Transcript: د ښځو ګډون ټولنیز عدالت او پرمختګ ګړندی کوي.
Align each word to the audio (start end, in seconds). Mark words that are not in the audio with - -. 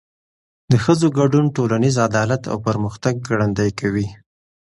د 0.71 0.73
ښځو 0.83 1.07
ګډون 1.19 1.45
ټولنیز 1.55 1.95
عدالت 2.07 2.41
او 2.51 2.57
پرمختګ 2.67 3.13
ګړندی 3.27 3.69
کوي. 3.79 4.07